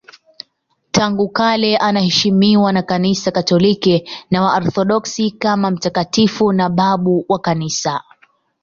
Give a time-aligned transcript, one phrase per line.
[0.91, 8.03] Tangu kale anaheshimiwa na Kanisa Katoliki na Waorthodoksi kama mtakatifu na babu wa Kanisa.